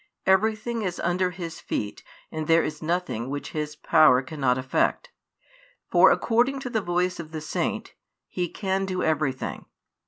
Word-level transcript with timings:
Everything 0.25 0.81
is 0.81 0.99
under 0.99 1.29
His 1.29 1.59
feet 1.59 2.01
and 2.31 2.47
there 2.47 2.63
is 2.63 2.81
nothing 2.81 3.29
which 3.29 3.51
His 3.51 3.75
power 3.75 4.23
cannot 4.23 4.57
effect. 4.57 5.11
For, 5.91 6.09
according 6.09 6.59
to 6.61 6.71
the 6.71 6.81
voice 6.81 7.19
of 7.19 7.29
the 7.29 7.39
saint, 7.39 7.93
He 8.27 8.49
can 8.49 8.87
do 8.87 9.03
everything. 9.03 9.65